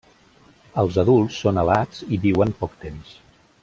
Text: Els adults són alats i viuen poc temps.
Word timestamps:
Els 0.83 0.97
adults 1.03 1.37
són 1.43 1.61
alats 1.65 2.03
i 2.17 2.21
viuen 2.27 2.59
poc 2.65 2.77
temps. 2.87 3.17